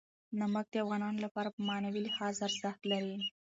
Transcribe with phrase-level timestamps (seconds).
[0.39, 3.17] نمک د افغانانو لپاره په معنوي لحاظ ارزښت لري.